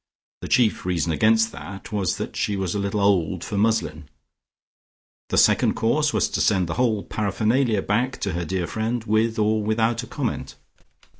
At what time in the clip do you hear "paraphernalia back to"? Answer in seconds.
7.03-8.31